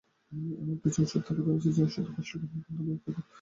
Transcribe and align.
এমন 0.61 0.75
কিছু 0.83 0.99
অসুখ 1.03 1.21
তাঁকে 1.27 1.41
ধরেছে, 1.47 1.69
যা 1.77 1.85
শুধু 1.93 2.09
কষ্টকর 2.15 2.39
নয়, 2.41 2.59
অত্যন্ত 2.59 2.79
বিরক্তিকর। 2.79 3.23